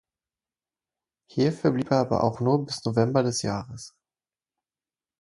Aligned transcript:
Hier 1.29 1.53
verblieb 1.53 1.91
er 1.91 1.99
aber 1.99 2.23
auch 2.23 2.39
nur 2.39 2.65
bis 2.65 2.83
November 2.85 3.21
des 3.21 3.43
Jahres. 3.43 3.93